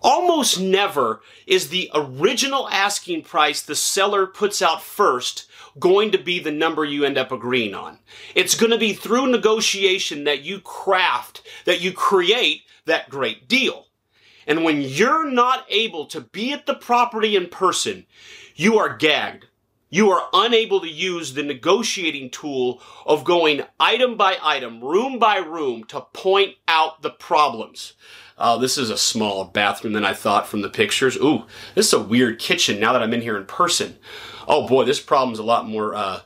Almost 0.00 0.60
never 0.60 1.20
is 1.46 1.68
the 1.68 1.90
original 1.94 2.68
asking 2.68 3.22
price 3.22 3.62
the 3.62 3.74
seller 3.74 4.26
puts 4.26 4.62
out 4.62 4.82
first 4.82 5.48
going 5.78 6.10
to 6.12 6.18
be 6.18 6.38
the 6.38 6.52
number 6.52 6.84
you 6.84 7.04
end 7.04 7.18
up 7.18 7.32
agreeing 7.32 7.74
on. 7.74 7.98
It's 8.34 8.54
going 8.54 8.72
to 8.72 8.78
be 8.78 8.92
through 8.92 9.28
negotiation 9.28 10.24
that 10.24 10.42
you 10.42 10.60
craft, 10.60 11.42
that 11.64 11.80
you 11.80 11.92
create 11.92 12.62
that 12.86 13.08
great 13.08 13.48
deal. 13.48 13.86
And 14.46 14.64
when 14.64 14.80
you're 14.80 15.30
not 15.30 15.66
able 15.68 16.06
to 16.06 16.22
be 16.22 16.52
at 16.52 16.66
the 16.66 16.74
property 16.74 17.36
in 17.36 17.48
person, 17.48 18.06
you 18.54 18.78
are 18.78 18.96
gagged. 18.96 19.46
You 19.90 20.10
are 20.10 20.28
unable 20.32 20.80
to 20.80 20.88
use 20.88 21.32
the 21.32 21.42
negotiating 21.42 22.30
tool 22.30 22.82
of 23.06 23.24
going 23.24 23.62
item 23.80 24.16
by 24.16 24.36
item, 24.42 24.82
room 24.82 25.18
by 25.18 25.38
room 25.38 25.84
to 25.84 26.02
point 26.12 26.56
out 26.66 27.00
the 27.00 27.10
problems. 27.10 27.94
Oh, 28.40 28.58
this 28.58 28.78
is 28.78 28.90
a 28.90 28.96
smaller 28.96 29.44
bathroom 29.44 29.94
than 29.94 30.04
I 30.04 30.14
thought 30.14 30.46
from 30.46 30.62
the 30.62 30.68
pictures. 30.68 31.16
Ooh, 31.16 31.44
this 31.74 31.88
is 31.88 31.92
a 31.92 31.98
weird 31.98 32.38
kitchen 32.38 32.78
now 32.78 32.92
that 32.92 33.02
I'm 33.02 33.12
in 33.12 33.22
here 33.22 33.36
in 33.36 33.46
person. 33.46 33.98
Oh 34.46 34.66
boy, 34.66 34.84
this 34.84 35.00
problem's 35.00 35.40
a 35.40 35.44
lot 35.44 35.66
more 35.66 35.94
uh, 35.94 36.20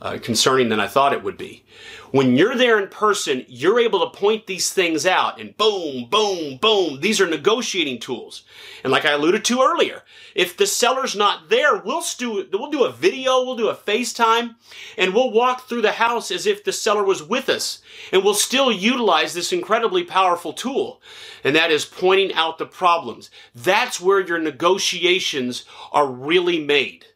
uh, 0.00 0.18
concerning 0.22 0.68
than 0.68 0.80
I 0.80 0.88
thought 0.88 1.12
it 1.12 1.22
would 1.22 1.38
be. 1.38 1.64
When 2.10 2.36
you're 2.36 2.56
there 2.56 2.78
in 2.78 2.88
person, 2.88 3.44
you're 3.48 3.80
able 3.80 4.00
to 4.00 4.18
point 4.18 4.46
these 4.46 4.72
things 4.72 5.06
out 5.06 5.40
and 5.40 5.56
boom, 5.56 6.08
boom, 6.08 6.58
boom. 6.58 7.00
These 7.00 7.20
are 7.20 7.26
negotiating 7.26 8.00
tools. 8.00 8.44
And 8.84 8.92
like 8.92 9.04
I 9.04 9.12
alluded 9.12 9.44
to 9.46 9.62
earlier, 9.62 10.02
if 10.34 10.56
the 10.56 10.66
seller's 10.66 11.16
not 11.16 11.48
there, 11.48 11.78
we'll 11.78 12.02
do, 12.16 12.46
we'll 12.52 12.70
do 12.70 12.84
a 12.84 12.92
video, 12.92 13.44
we'll 13.44 13.56
do 13.56 13.68
a 13.68 13.74
FaceTime, 13.74 14.54
and 14.96 15.14
we'll 15.14 15.32
walk 15.32 15.66
through 15.66 15.82
the 15.82 15.92
house 15.92 16.30
as 16.30 16.46
if 16.46 16.62
the 16.62 16.72
seller 16.72 17.02
was 17.02 17.22
with 17.22 17.48
us. 17.48 17.82
And 18.12 18.22
we'll 18.22 18.34
still 18.34 18.70
utilize 18.70 19.34
this 19.34 19.52
incredibly 19.52 20.04
powerful 20.04 20.52
tool. 20.52 21.00
And 21.42 21.56
that 21.56 21.70
is 21.70 21.84
pointing 21.84 22.34
out 22.34 22.58
the 22.58 22.66
problems. 22.66 23.30
That's 23.54 24.00
where 24.00 24.20
your 24.20 24.38
negotiations 24.38 25.64
are 25.92 26.06
really 26.06 26.62
made 26.64 27.06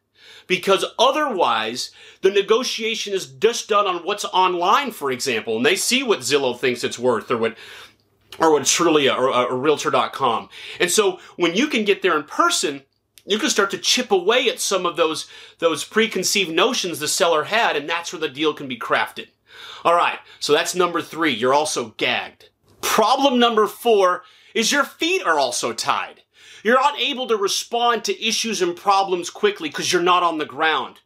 because 0.50 0.84
otherwise 0.98 1.92
the 2.22 2.30
negotiation 2.30 3.14
is 3.14 3.26
just 3.26 3.68
done 3.68 3.86
on 3.86 3.98
what's 3.98 4.24
online, 4.24 4.90
for 4.90 5.12
example, 5.12 5.56
and 5.56 5.64
they 5.64 5.76
see 5.76 6.02
what 6.02 6.18
Zillow 6.18 6.58
thinks 6.58 6.82
it's 6.82 6.98
worth 6.98 7.30
or 7.30 7.36
what 7.36 7.56
or 8.36 8.52
what 8.52 8.64
Trulia 8.64 9.16
or, 9.16 9.30
uh, 9.32 9.44
or 9.44 9.56
Realtor.com. 9.56 10.48
And 10.80 10.90
so 10.90 11.20
when 11.36 11.54
you 11.54 11.68
can 11.68 11.84
get 11.84 12.02
there 12.02 12.16
in 12.16 12.24
person, 12.24 12.82
you 13.24 13.38
can 13.38 13.48
start 13.48 13.70
to 13.70 13.78
chip 13.78 14.10
away 14.10 14.48
at 14.48 14.58
some 14.58 14.86
of 14.86 14.96
those 14.96 15.28
those 15.60 15.84
preconceived 15.84 16.50
notions 16.50 16.98
the 16.98 17.06
seller 17.06 17.44
had, 17.44 17.76
and 17.76 17.88
that's 17.88 18.12
where 18.12 18.18
the 18.18 18.28
deal 18.28 18.52
can 18.52 18.66
be 18.66 18.76
crafted. 18.76 19.28
All 19.84 19.94
right, 19.94 20.18
so 20.40 20.52
that's 20.52 20.74
number 20.74 21.00
three. 21.00 21.32
You're 21.32 21.54
also 21.54 21.94
gagged. 21.96 22.48
Problem 22.80 23.38
number 23.38 23.68
four 23.68 24.24
is 24.52 24.72
your 24.72 24.82
feet 24.82 25.22
are 25.22 25.38
also 25.38 25.72
tied. 25.72 26.22
You're 26.62 26.80
not 26.80 26.98
able 26.98 27.26
to 27.28 27.36
respond 27.36 28.04
to 28.04 28.26
issues 28.26 28.62
and 28.62 28.76
problems 28.76 29.30
quickly 29.30 29.68
because 29.68 29.92
you're 29.92 30.02
not 30.02 30.22
on 30.22 30.38
the 30.38 30.46
ground. 30.46 31.00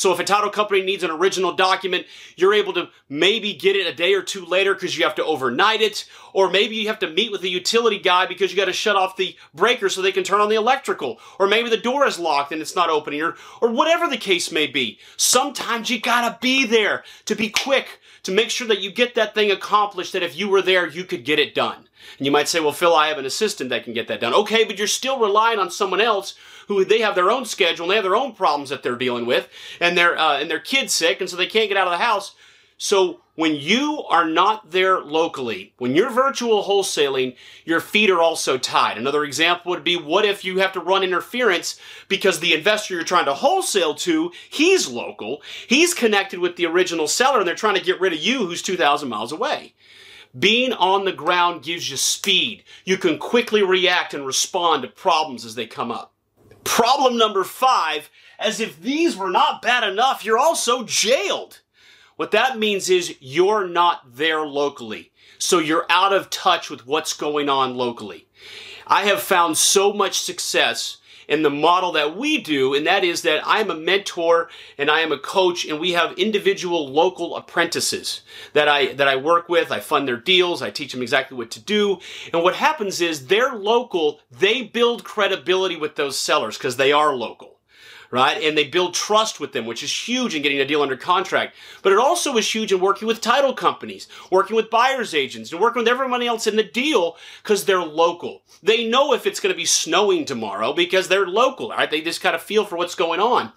So 0.00 0.12
if 0.14 0.18
a 0.18 0.24
title 0.24 0.48
company 0.48 0.80
needs 0.80 1.02
an 1.02 1.10
original 1.10 1.52
document, 1.52 2.06
you're 2.34 2.54
able 2.54 2.72
to 2.72 2.88
maybe 3.10 3.52
get 3.52 3.76
it 3.76 3.86
a 3.86 3.94
day 3.94 4.14
or 4.14 4.22
two 4.22 4.46
later 4.46 4.72
because 4.72 4.96
you 4.96 5.04
have 5.04 5.16
to 5.16 5.24
overnight 5.24 5.82
it, 5.82 6.08
or 6.32 6.48
maybe 6.48 6.76
you 6.76 6.86
have 6.86 7.00
to 7.00 7.10
meet 7.10 7.30
with 7.30 7.42
the 7.42 7.50
utility 7.50 7.98
guy 7.98 8.24
because 8.24 8.50
you 8.50 8.56
got 8.56 8.64
to 8.64 8.72
shut 8.72 8.96
off 8.96 9.16
the 9.16 9.36
breaker 9.52 9.90
so 9.90 10.00
they 10.00 10.10
can 10.12 10.24
turn 10.24 10.40
on 10.40 10.48
the 10.48 10.54
electrical, 10.54 11.18
or 11.38 11.46
maybe 11.46 11.68
the 11.68 11.76
door 11.76 12.06
is 12.06 12.18
locked 12.18 12.50
and 12.50 12.62
it's 12.62 12.76
not 12.76 12.88
opening, 12.88 13.20
or, 13.20 13.34
or 13.60 13.70
whatever 13.70 14.08
the 14.08 14.16
case 14.16 14.50
may 14.50 14.66
be. 14.66 14.98
Sometimes 15.18 15.90
you 15.90 16.00
gotta 16.00 16.38
be 16.40 16.64
there 16.64 17.04
to 17.26 17.34
be 17.34 17.50
quick, 17.50 18.00
to 18.22 18.32
make 18.32 18.48
sure 18.48 18.68
that 18.68 18.80
you 18.80 18.90
get 18.90 19.14
that 19.16 19.34
thing 19.34 19.50
accomplished 19.50 20.14
that 20.14 20.22
if 20.22 20.34
you 20.34 20.48
were 20.48 20.62
there, 20.62 20.86
you 20.86 21.04
could 21.04 21.24
get 21.24 21.38
it 21.38 21.54
done. 21.54 21.88
And 22.18 22.26
you 22.26 22.32
might 22.32 22.48
say, 22.48 22.60
well, 22.60 22.72
Phil, 22.72 22.94
I 22.94 23.08
have 23.08 23.18
an 23.18 23.26
assistant 23.26 23.70
that 23.70 23.84
can 23.84 23.92
get 23.92 24.08
that 24.08 24.20
done. 24.20 24.34
Okay, 24.34 24.64
but 24.64 24.78
you're 24.78 24.86
still 24.86 25.18
relying 25.18 25.58
on 25.58 25.70
someone 25.70 26.00
else 26.00 26.34
who 26.68 26.84
they 26.84 27.00
have 27.00 27.14
their 27.14 27.30
own 27.30 27.44
schedule 27.44 27.84
and 27.84 27.90
they 27.90 27.96
have 27.96 28.04
their 28.04 28.16
own 28.16 28.32
problems 28.32 28.70
that 28.70 28.82
they're 28.82 28.96
dealing 28.96 29.26
with, 29.26 29.48
and 29.80 29.98
their 29.98 30.16
uh, 30.16 30.38
and 30.38 30.50
their 30.50 30.60
kid's 30.60 30.92
sick, 30.92 31.20
and 31.20 31.28
so 31.28 31.36
they 31.36 31.46
can't 31.46 31.68
get 31.68 31.76
out 31.76 31.88
of 31.88 31.92
the 31.92 32.04
house. 32.04 32.34
So 32.82 33.20
when 33.34 33.56
you 33.56 34.04
are 34.08 34.24
not 34.24 34.70
there 34.70 35.00
locally, 35.00 35.74
when 35.78 35.94
you're 35.94 36.10
virtual 36.10 36.64
wholesaling, 36.64 37.36
your 37.64 37.80
feet 37.80 38.08
are 38.08 38.22
also 38.22 38.56
tied. 38.56 38.96
Another 38.96 39.24
example 39.24 39.70
would 39.70 39.84
be 39.84 39.96
what 39.96 40.24
if 40.24 40.44
you 40.44 40.58
have 40.60 40.72
to 40.72 40.80
run 40.80 41.02
interference 41.02 41.78
because 42.08 42.40
the 42.40 42.54
investor 42.54 42.94
you're 42.94 43.02
trying 43.02 43.26
to 43.26 43.34
wholesale 43.34 43.94
to, 43.96 44.32
he's 44.48 44.88
local, 44.88 45.42
he's 45.66 45.92
connected 45.92 46.38
with 46.38 46.56
the 46.56 46.66
original 46.66 47.06
seller, 47.08 47.40
and 47.40 47.48
they're 47.48 47.54
trying 47.54 47.76
to 47.76 47.84
get 47.84 48.00
rid 48.00 48.12
of 48.12 48.18
you 48.18 48.46
who's 48.46 48.62
2,000 48.62 49.08
miles 49.08 49.32
away. 49.32 49.74
Being 50.38 50.72
on 50.72 51.04
the 51.04 51.12
ground 51.12 51.64
gives 51.64 51.90
you 51.90 51.96
speed. 51.96 52.62
You 52.84 52.96
can 52.96 53.18
quickly 53.18 53.62
react 53.62 54.14
and 54.14 54.24
respond 54.24 54.82
to 54.82 54.88
problems 54.88 55.44
as 55.44 55.56
they 55.56 55.66
come 55.66 55.90
up. 55.90 56.12
Problem 56.62 57.16
number 57.16 57.42
five, 57.42 58.10
as 58.38 58.60
if 58.60 58.80
these 58.80 59.16
were 59.16 59.30
not 59.30 59.60
bad 59.60 59.82
enough, 59.82 60.24
you're 60.24 60.38
also 60.38 60.84
jailed. 60.84 61.60
What 62.16 62.30
that 62.30 62.58
means 62.58 62.88
is 62.90 63.16
you're 63.18 63.66
not 63.66 64.14
there 64.14 64.46
locally. 64.46 65.10
So 65.38 65.58
you're 65.58 65.86
out 65.88 66.12
of 66.12 66.30
touch 66.30 66.70
with 66.70 66.86
what's 66.86 67.14
going 67.14 67.48
on 67.48 67.76
locally. 67.76 68.28
I 68.86 69.04
have 69.04 69.22
found 69.22 69.56
so 69.56 69.92
much 69.92 70.20
success 70.20 70.98
in 71.30 71.42
the 71.42 71.50
model 71.50 71.92
that 71.92 72.16
we 72.16 72.38
do, 72.38 72.74
and 72.74 72.86
that 72.86 73.04
is 73.04 73.22
that 73.22 73.40
I'm 73.46 73.70
a 73.70 73.74
mentor 73.74 74.50
and 74.76 74.90
I 74.90 75.00
am 75.00 75.12
a 75.12 75.18
coach, 75.18 75.64
and 75.64 75.78
we 75.80 75.92
have 75.92 76.18
individual 76.18 76.88
local 76.88 77.36
apprentices 77.36 78.22
that 78.52 78.68
I 78.68 78.92
that 78.94 79.08
I 79.08 79.16
work 79.16 79.48
with. 79.48 79.70
I 79.70 79.80
fund 79.80 80.06
their 80.06 80.16
deals, 80.16 80.60
I 80.60 80.70
teach 80.70 80.92
them 80.92 81.02
exactly 81.02 81.38
what 81.38 81.52
to 81.52 81.60
do, 81.60 82.00
and 82.32 82.42
what 82.42 82.56
happens 82.56 83.00
is 83.00 83.28
they're 83.28 83.54
local. 83.54 84.20
They 84.30 84.62
build 84.62 85.04
credibility 85.04 85.76
with 85.76 85.94
those 85.94 86.18
sellers 86.18 86.58
because 86.58 86.76
they 86.76 86.92
are 86.92 87.14
local 87.14 87.59
right? 88.10 88.42
And 88.42 88.56
they 88.56 88.64
build 88.64 88.94
trust 88.94 89.40
with 89.40 89.52
them, 89.52 89.66
which 89.66 89.82
is 89.82 90.08
huge 90.08 90.34
in 90.34 90.42
getting 90.42 90.60
a 90.60 90.66
deal 90.66 90.82
under 90.82 90.96
contract. 90.96 91.54
But 91.82 91.92
it 91.92 91.98
also 91.98 92.36
is 92.36 92.52
huge 92.52 92.72
in 92.72 92.80
working 92.80 93.06
with 93.06 93.20
title 93.20 93.54
companies, 93.54 94.08
working 94.30 94.56
with 94.56 94.70
buyer's 94.70 95.14
agents, 95.14 95.52
and 95.52 95.60
working 95.60 95.80
with 95.80 95.88
everyone 95.88 96.22
else 96.22 96.46
in 96.46 96.56
the 96.56 96.64
deal 96.64 97.16
because 97.42 97.64
they're 97.64 97.82
local. 97.82 98.42
They 98.62 98.86
know 98.86 99.12
if 99.12 99.26
it's 99.26 99.40
going 99.40 99.52
to 99.52 99.56
be 99.56 99.64
snowing 99.64 100.24
tomorrow 100.24 100.72
because 100.72 101.08
they're 101.08 101.26
local, 101.26 101.70
right? 101.70 101.90
They 101.90 102.00
just 102.00 102.20
kind 102.20 102.34
of 102.34 102.42
feel 102.42 102.64
for 102.64 102.76
what's 102.76 102.94
going 102.94 103.20
on. 103.20 103.52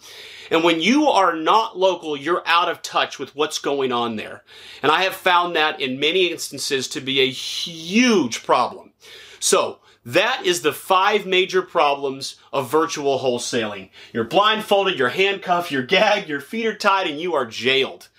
And 0.52 0.64
when 0.64 0.82
you 0.82 1.08
are 1.08 1.36
not 1.36 1.78
local, 1.78 2.16
you're 2.16 2.44
out 2.46 2.70
of 2.70 2.82
touch 2.82 3.18
with 3.18 3.36
what's 3.36 3.60
going 3.60 3.92
on 3.92 4.18
there. 4.18 4.44
And 4.84 4.92
I 4.92 5.04
have 5.04 5.16
found 5.16 5.56
that 5.56 5.82
in 5.82 6.00
many 6.00 6.28
instances 6.28 6.88
to 6.90 7.02
be 7.02 7.22
a 7.22 7.30
huge 7.30 8.44
problem. 8.44 8.92
So, 9.40 9.80
that 10.06 10.46
is 10.46 10.62
the 10.62 10.74
five 10.74 11.26
major 11.26 11.62
problems 11.62 12.36
of 12.52 12.70
virtual 12.70 13.20
wholesaling. 13.20 13.90
You're 14.12 14.24
blindfolded, 14.24 15.00
you're 15.00 15.10
handcuffed, 15.10 15.72
you're 15.72 15.84
gagged, 15.84 16.28
your 16.28 16.42
feet 16.42 16.66
are 16.66 16.76
tied, 16.76 17.08
and 17.08 17.20
you 17.20 17.34
are 17.34 17.46
jailed. 17.46 18.10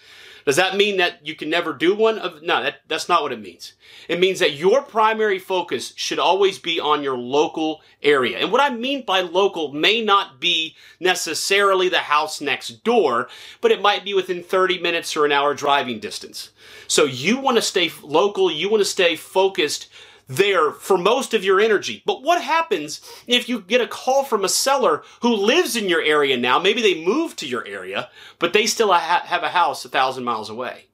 Does 0.44 0.56
that 0.56 0.76
mean 0.76 0.98
that 0.98 1.26
you 1.26 1.34
can 1.34 1.48
never 1.48 1.72
do 1.72 1.94
one? 1.94 2.16
No, 2.42 2.62
that, 2.62 2.80
that's 2.86 3.08
not 3.08 3.22
what 3.22 3.32
it 3.32 3.40
means. 3.40 3.72
It 4.08 4.20
means 4.20 4.40
that 4.40 4.52
your 4.52 4.82
primary 4.82 5.38
focus 5.38 5.94
should 5.96 6.18
always 6.18 6.58
be 6.58 6.78
on 6.78 7.02
your 7.02 7.16
local 7.16 7.80
area. 8.02 8.38
And 8.38 8.52
what 8.52 8.60
I 8.60 8.68
mean 8.68 9.06
by 9.06 9.20
local 9.20 9.72
may 9.72 10.02
not 10.02 10.40
be 10.40 10.76
necessarily 11.00 11.88
the 11.88 12.00
house 12.00 12.42
next 12.42 12.84
door, 12.84 13.28
but 13.62 13.72
it 13.72 13.80
might 13.80 14.04
be 14.04 14.12
within 14.12 14.42
30 14.42 14.80
minutes 14.80 15.16
or 15.16 15.24
an 15.24 15.32
hour 15.32 15.54
driving 15.54 15.98
distance. 15.98 16.50
So 16.88 17.04
you 17.04 17.38
want 17.38 17.56
to 17.56 17.62
stay 17.62 17.90
local, 18.02 18.50
you 18.50 18.68
want 18.68 18.82
to 18.82 18.88
stay 18.88 19.16
focused 19.16 19.88
there 20.26 20.70
for 20.70 20.96
most 20.96 21.34
of 21.34 21.44
your 21.44 21.60
energy. 21.60 22.02
But 22.06 22.22
what 22.22 22.42
happens 22.42 23.00
if 23.26 23.48
you 23.48 23.60
get 23.60 23.80
a 23.80 23.86
call 23.86 24.24
from 24.24 24.44
a 24.44 24.48
seller 24.48 25.02
who 25.22 25.34
lives 25.34 25.76
in 25.76 25.88
your 25.88 26.02
area 26.02 26.36
now? 26.36 26.58
Maybe 26.58 26.82
they 26.82 27.04
moved 27.04 27.38
to 27.38 27.48
your 27.48 27.66
area, 27.66 28.10
but 28.38 28.52
they 28.52 28.66
still 28.66 28.92
ha- 28.92 29.24
have 29.26 29.42
a 29.42 29.48
house 29.48 29.84
a 29.84 29.88
thousand 29.88 30.24
miles 30.24 30.50
away. 30.50 30.86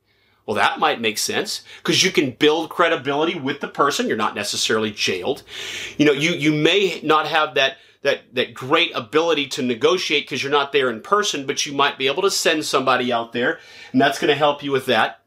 Well, 0.47 0.57
that 0.57 0.81
might 0.81 1.01
make 1.01 1.19
sense 1.19 1.63
because 1.79 2.03
you 2.03 2.11
can 2.11 2.33
build 2.33 2.71
credibility 2.71 3.39
with 3.39 3.61
the 3.61 3.69
person. 3.69 4.09
You're 4.09 4.17
not 4.17 4.35
necessarily 4.35 4.91
jailed. 4.91 5.45
You 5.97 6.07
know, 6.07 6.13
you, 6.13 6.31
you 6.33 6.53
may 6.53 7.01
not 7.05 7.29
have 7.29 7.55
that 7.55 7.77
that 8.03 8.35
that 8.35 8.55
great 8.55 8.91
ability 8.95 9.47
to 9.47 9.63
negotiate 9.63 10.25
because 10.25 10.43
you're 10.43 10.51
not 10.51 10.73
there 10.73 10.91
in 10.91 11.03
person, 11.03 11.47
but 11.47 11.67
you 11.67 11.73
might 11.73 11.99
be 11.99 12.07
able 12.07 12.23
to 12.23 12.31
send 12.31 12.65
somebody 12.65 13.13
out 13.13 13.33
there, 13.33 13.61
and 13.93 14.01
that's 14.01 14.19
going 14.19 14.31
to 14.31 14.35
help 14.35 14.63
you 14.63 14.73
with 14.73 14.87
that. 14.87 15.20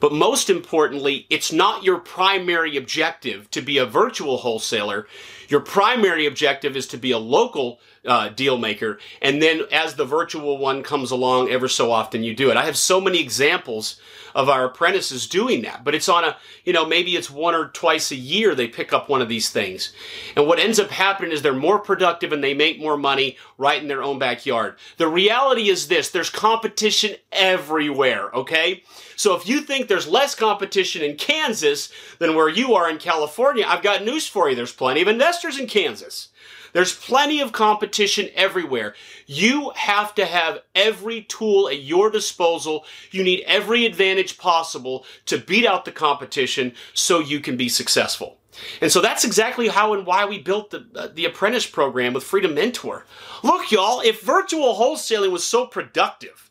But 0.00 0.12
most 0.12 0.48
importantly, 0.48 1.26
it's 1.30 1.52
not 1.52 1.82
your 1.82 1.98
primary 1.98 2.76
objective 2.76 3.50
to 3.50 3.60
be 3.60 3.78
a 3.78 3.86
virtual 3.86 4.38
wholesaler. 4.38 5.06
Your 5.48 5.60
primary 5.60 6.26
objective 6.26 6.76
is 6.76 6.86
to 6.88 6.96
be 6.96 7.10
a 7.10 7.18
local 7.18 7.80
uh, 8.08 8.30
deal 8.30 8.58
maker. 8.58 8.98
And 9.22 9.40
then 9.40 9.62
as 9.70 9.94
the 9.94 10.04
virtual 10.04 10.58
one 10.58 10.82
comes 10.82 11.10
along, 11.10 11.50
ever 11.50 11.68
so 11.68 11.92
often 11.92 12.24
you 12.24 12.34
do 12.34 12.50
it. 12.50 12.56
I 12.56 12.64
have 12.64 12.76
so 12.76 13.00
many 13.00 13.20
examples 13.20 14.00
of 14.34 14.48
our 14.48 14.66
apprentices 14.66 15.26
doing 15.26 15.62
that, 15.62 15.84
but 15.84 15.94
it's 15.94 16.08
on 16.08 16.24
a, 16.24 16.36
you 16.64 16.72
know, 16.72 16.86
maybe 16.86 17.16
it's 17.16 17.30
one 17.30 17.54
or 17.54 17.68
twice 17.68 18.10
a 18.10 18.16
year 18.16 18.54
they 18.54 18.68
pick 18.68 18.92
up 18.92 19.08
one 19.08 19.20
of 19.20 19.28
these 19.28 19.50
things. 19.50 19.92
And 20.36 20.46
what 20.46 20.58
ends 20.58 20.78
up 20.78 20.90
happening 20.90 21.32
is 21.32 21.42
they're 21.42 21.54
more 21.54 21.78
productive 21.78 22.32
and 22.32 22.42
they 22.42 22.54
make 22.54 22.80
more 22.80 22.96
money 22.96 23.36
right 23.56 23.80
in 23.80 23.88
their 23.88 24.02
own 24.02 24.18
backyard. 24.18 24.76
The 24.96 25.08
reality 25.08 25.68
is 25.68 25.88
this, 25.88 26.10
there's 26.10 26.30
competition 26.30 27.16
everywhere, 27.32 28.30
okay? 28.34 28.84
So 29.16 29.34
if 29.34 29.48
you 29.48 29.60
think 29.60 29.88
there's 29.88 30.06
less 30.06 30.34
competition 30.34 31.02
in 31.02 31.16
Kansas 31.16 31.92
than 32.18 32.34
where 32.34 32.48
you 32.48 32.74
are 32.74 32.88
in 32.88 32.98
California, 32.98 33.64
I've 33.66 33.82
got 33.82 34.04
news 34.04 34.28
for 34.28 34.48
you. 34.48 34.54
There's 34.54 34.72
plenty 34.72 35.02
of 35.02 35.08
investors 35.08 35.58
in 35.58 35.66
Kansas. 35.66 36.28
There's 36.72 36.94
plenty 36.94 37.40
of 37.40 37.52
competition 37.52 38.28
everywhere. 38.34 38.94
You 39.26 39.72
have 39.76 40.14
to 40.16 40.26
have 40.26 40.60
every 40.74 41.22
tool 41.22 41.68
at 41.68 41.82
your 41.82 42.10
disposal. 42.10 42.84
You 43.10 43.22
need 43.22 43.44
every 43.46 43.86
advantage 43.86 44.38
possible 44.38 45.04
to 45.26 45.38
beat 45.38 45.66
out 45.66 45.84
the 45.84 45.92
competition 45.92 46.74
so 46.94 47.20
you 47.20 47.40
can 47.40 47.56
be 47.56 47.68
successful. 47.68 48.38
And 48.80 48.90
so 48.90 49.00
that's 49.00 49.24
exactly 49.24 49.68
how 49.68 49.94
and 49.94 50.06
why 50.06 50.24
we 50.24 50.38
built 50.38 50.70
the, 50.70 50.86
uh, 50.94 51.08
the 51.14 51.24
apprentice 51.24 51.66
program 51.66 52.12
with 52.12 52.24
Freedom 52.24 52.54
Mentor. 52.54 53.06
Look, 53.42 53.70
y'all, 53.70 54.00
if 54.00 54.22
virtual 54.22 54.74
wholesaling 54.74 55.30
was 55.30 55.44
so 55.44 55.66
productive, 55.66 56.50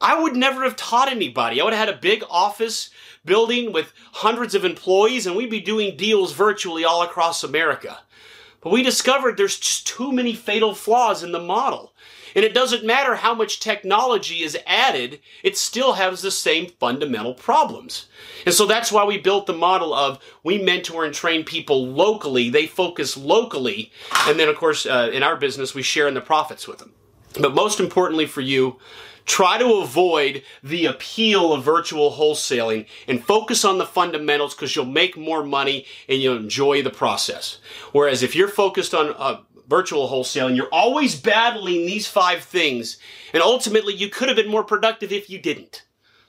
I 0.00 0.20
would 0.20 0.36
never 0.36 0.62
have 0.64 0.76
taught 0.76 1.10
anybody. 1.10 1.60
I 1.60 1.64
would 1.64 1.72
have 1.72 1.88
had 1.88 1.94
a 1.94 1.98
big 1.98 2.22
office 2.28 2.90
building 3.24 3.72
with 3.72 3.92
hundreds 4.12 4.54
of 4.54 4.64
employees 4.64 5.26
and 5.26 5.34
we'd 5.34 5.50
be 5.50 5.60
doing 5.60 5.96
deals 5.96 6.32
virtually 6.32 6.84
all 6.84 7.02
across 7.02 7.42
America. 7.42 7.98
But 8.60 8.72
we 8.72 8.82
discovered 8.82 9.36
there's 9.36 9.58
just 9.58 9.86
too 9.86 10.12
many 10.12 10.34
fatal 10.34 10.74
flaws 10.74 11.22
in 11.22 11.32
the 11.32 11.40
model. 11.40 11.92
And 12.34 12.44
it 12.44 12.52
doesn't 12.52 12.84
matter 12.84 13.14
how 13.14 13.34
much 13.34 13.60
technology 13.60 14.42
is 14.42 14.58
added, 14.66 15.20
it 15.42 15.56
still 15.56 15.94
has 15.94 16.20
the 16.20 16.30
same 16.30 16.66
fundamental 16.78 17.32
problems. 17.32 18.08
And 18.44 18.54
so 18.54 18.66
that's 18.66 18.92
why 18.92 19.04
we 19.04 19.16
built 19.16 19.46
the 19.46 19.54
model 19.54 19.94
of 19.94 20.18
we 20.42 20.58
mentor 20.62 21.06
and 21.06 21.14
train 21.14 21.44
people 21.44 21.86
locally, 21.86 22.50
they 22.50 22.66
focus 22.66 23.16
locally, 23.16 23.90
and 24.26 24.38
then, 24.38 24.50
of 24.50 24.56
course, 24.56 24.84
uh, 24.84 25.10
in 25.12 25.22
our 25.22 25.36
business, 25.36 25.74
we 25.74 25.82
share 25.82 26.08
in 26.08 26.14
the 26.14 26.20
profits 26.20 26.68
with 26.68 26.78
them. 26.78 26.92
But 27.40 27.54
most 27.54 27.80
importantly 27.80 28.26
for 28.26 28.42
you, 28.42 28.76
try 29.26 29.58
to 29.58 29.74
avoid 29.74 30.42
the 30.62 30.86
appeal 30.86 31.52
of 31.52 31.64
virtual 31.64 32.12
wholesaling 32.12 32.86
and 33.06 33.24
focus 33.24 33.64
on 33.64 33.78
the 33.78 33.84
fundamentals 33.86 34.54
because 34.54 34.74
you'll 34.74 34.86
make 34.86 35.16
more 35.16 35.44
money 35.44 35.84
and 36.08 36.22
you'll 36.22 36.36
enjoy 36.36 36.82
the 36.82 36.90
process. 36.90 37.58
Whereas 37.92 38.22
if 38.22 38.34
you're 38.34 38.48
focused 38.48 38.94
on 38.94 39.14
uh, 39.18 39.40
virtual 39.68 40.08
wholesaling, 40.08 40.56
you're 40.56 40.72
always 40.72 41.20
battling 41.20 41.86
these 41.86 42.06
five 42.06 42.42
things, 42.42 42.98
and 43.32 43.42
ultimately 43.42 43.92
you 43.92 44.08
could 44.08 44.28
have 44.28 44.36
been 44.36 44.50
more 44.50 44.64
productive 44.64 45.12
if 45.12 45.28
you 45.28 45.38
didn't. 45.38 45.84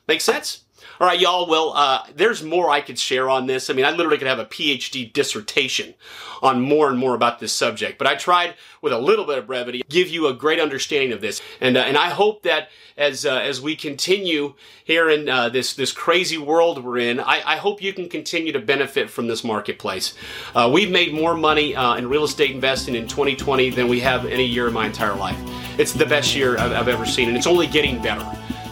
Make 0.08 0.22
sense? 0.22 0.64
All 1.00 1.06
right, 1.06 1.20
y'all. 1.20 1.48
Well, 1.48 1.74
uh, 1.76 2.04
there's 2.16 2.42
more 2.42 2.72
I 2.72 2.82
could 2.82 2.98
share 2.98 3.30
on 3.30 3.46
this. 3.46 3.70
I 3.70 3.74
mean, 3.74 3.86
I 3.86 3.92
literally 3.92 4.18
could 4.18 4.28
have 4.28 4.40
a 4.40 4.46
PhD 4.46 5.14
dissertation 5.14 5.94
on 6.42 6.60
more 6.60 6.90
and 6.90 6.98
more 6.98 7.14
about 7.14 7.38
this 7.38 7.54
subject, 7.54 8.00
but 8.00 8.08
I 8.08 8.16
tried 8.16 8.56
with 8.82 8.94
a 8.94 8.98
little 8.98 9.26
bit 9.26 9.38
of 9.38 9.46
brevity 9.46 9.84
give 9.90 10.08
you 10.08 10.26
a 10.28 10.34
great 10.34 10.60
understanding 10.60 11.12
of 11.12 11.22
this, 11.22 11.40
and 11.62 11.78
uh, 11.78 11.82
and 11.82 11.98
I 11.98 12.10
hope 12.10 12.44
that 12.44 12.70
as 12.98 13.28
uh, 13.28 13.36
as 13.36 13.62
we 13.62 13.76
continue 13.76 14.56
here 14.86 15.08
in 15.08 15.30
uh, 15.30 15.50
this 15.50 15.76
this 15.76 15.92
crazy 15.92 16.40
world 16.40 16.84
we're 16.84 16.98
in, 16.98 17.20
I, 17.20 17.44
I, 17.46 17.58
hope 17.58 17.82
you 17.82 17.94
can 17.94 18.10
continue 18.10 18.52
to 18.54 18.60
benefit 18.60 19.10
from 19.10 19.28
this 19.28 19.44
marketplace. 19.44 20.16
Uh, 20.56 20.70
we've 20.74 20.92
made 20.92 21.14
more 21.14 21.36
money 21.36 21.76
uh, 21.76 21.96
in 21.96 22.10
real 22.10 22.24
estate 22.24 22.52
investing 22.52 22.96
in 22.96 23.08
2020 23.08 23.70
than 23.70 23.88
we 23.88 24.00
have 24.00 24.26
any 24.26 24.46
year 24.46 24.68
in 24.68 24.74
my 24.74 24.88
entire 24.88 25.16
life. 25.16 25.38
It's 25.78 25.94
the 25.94 26.08
best 26.08 26.36
year 26.36 26.58
I've, 26.58 26.72
I've 26.72 26.88
ever 26.88 27.06
seen, 27.06 27.28
and 27.28 27.38
it's 27.38 27.48
only 27.48 27.68
getting 27.68 28.02
better. 28.02 28.26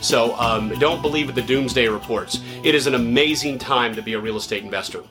So 0.06 0.36
um, 0.36 0.70
don't 0.78 1.02
believe 1.02 1.34
the 1.34 1.42
doomsday 1.42 1.88
reports. 1.88 2.40
It 2.64 2.76
is 2.76 2.86
an 2.86 2.94
amazing 2.94 3.58
time 3.58 3.96
to 3.96 4.04
be 4.04 4.14
a 4.14 4.20
real 4.20 4.38
estate 4.38 4.64
investor. 4.64 5.02